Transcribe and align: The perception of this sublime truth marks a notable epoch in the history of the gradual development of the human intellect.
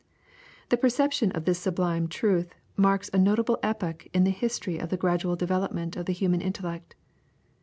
The 0.69 0.77
perception 0.77 1.31
of 1.33 1.45
this 1.45 1.59
sublime 1.59 2.07
truth 2.07 2.55
marks 2.75 3.11
a 3.13 3.19
notable 3.19 3.59
epoch 3.61 4.07
in 4.15 4.23
the 4.23 4.31
history 4.31 4.79
of 4.79 4.89
the 4.89 4.97
gradual 4.97 5.35
development 5.35 5.95
of 5.95 6.07
the 6.07 6.13
human 6.13 6.41
intellect. 6.41 6.95